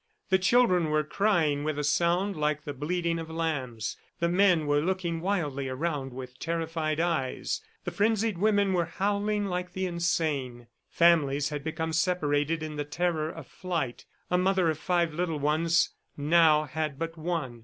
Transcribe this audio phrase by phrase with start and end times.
[0.29, 4.81] The children were crying with a sound like the bleating of lambs; the men were
[4.81, 10.65] looking wildly around with terrified eyes; the frenzied women were howling like the insane.
[10.89, 14.05] Families had become separated in the terror of flight.
[14.31, 17.59] A mother of five little ones now had but one.